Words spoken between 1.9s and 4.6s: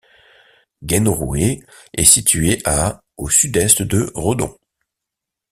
est située à au sud-est de Redon.